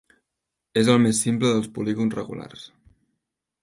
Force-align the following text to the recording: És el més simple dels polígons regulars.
És 0.81 0.89
el 0.93 0.97
més 1.03 1.21
simple 1.27 1.53
dels 1.53 1.71
polígons 1.79 2.19
regulars. 2.23 2.69